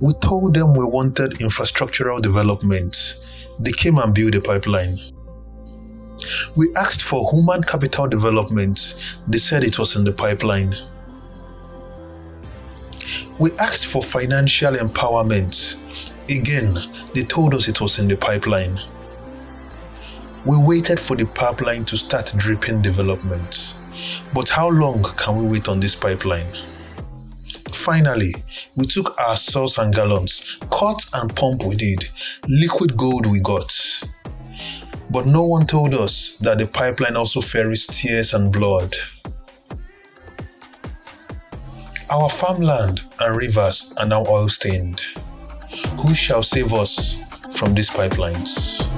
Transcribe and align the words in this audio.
We 0.00 0.12
told 0.14 0.54
them 0.54 0.74
we 0.74 0.84
wanted 0.84 1.32
infrastructural 1.40 2.22
development. 2.22 3.20
They 3.58 3.72
came 3.72 3.98
and 3.98 4.14
built 4.14 4.36
a 4.36 4.40
pipeline. 4.40 4.98
We 6.56 6.72
asked 6.76 7.02
for 7.02 7.28
human 7.32 7.62
capital 7.62 8.06
development. 8.06 9.02
They 9.26 9.38
said 9.38 9.64
it 9.64 9.78
was 9.78 9.96
in 9.96 10.04
the 10.04 10.12
pipeline. 10.12 10.74
We 13.40 13.50
asked 13.58 13.86
for 13.86 14.02
financial 14.02 14.72
empowerment. 14.74 15.80
Again, 16.30 16.76
they 17.14 17.24
told 17.24 17.54
us 17.54 17.68
it 17.68 17.80
was 17.80 17.98
in 17.98 18.06
the 18.06 18.16
pipeline. 18.16 18.78
We 20.44 20.56
waited 20.58 21.00
for 21.00 21.16
the 21.16 21.26
pipeline 21.26 21.84
to 21.86 21.96
start 21.96 22.32
dripping 22.36 22.82
development. 22.82 23.74
But 24.32 24.48
how 24.48 24.68
long 24.68 25.02
can 25.16 25.36
we 25.36 25.46
wait 25.46 25.68
on 25.68 25.80
this 25.80 25.96
pipeline? 25.96 26.46
Finally, 27.74 28.34
we 28.76 28.86
took 28.86 29.20
our 29.20 29.36
sauce 29.36 29.78
and 29.78 29.94
gallons, 29.94 30.58
cut 30.70 31.02
and 31.14 31.34
pump 31.34 31.62
we 31.66 31.74
did, 31.74 32.08
liquid 32.48 32.96
gold 32.96 33.26
we 33.26 33.40
got. 33.40 33.72
But 35.10 35.26
no 35.26 35.44
one 35.44 35.66
told 35.66 35.94
us 35.94 36.36
that 36.38 36.58
the 36.58 36.66
pipeline 36.66 37.16
also 37.16 37.40
ferries 37.40 37.86
tears 37.86 38.34
and 38.34 38.52
blood. 38.52 38.94
Our 42.10 42.28
farmland 42.28 43.00
and 43.20 43.36
rivers 43.36 43.94
are 44.00 44.06
now 44.06 44.24
oil 44.26 44.48
stained. 44.48 45.00
Who 46.02 46.14
shall 46.14 46.42
save 46.42 46.72
us 46.72 47.22
from 47.54 47.74
these 47.74 47.90
pipelines? 47.90 48.88